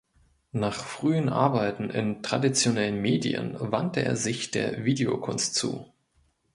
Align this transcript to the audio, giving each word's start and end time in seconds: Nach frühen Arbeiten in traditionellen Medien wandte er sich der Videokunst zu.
Nach 0.53 0.83
frühen 0.83 1.29
Arbeiten 1.29 1.91
in 1.91 2.23
traditionellen 2.23 2.99
Medien 3.03 3.55
wandte 3.59 4.01
er 4.03 4.15
sich 4.15 4.49
der 4.49 4.83
Videokunst 4.83 5.53
zu. 5.53 5.85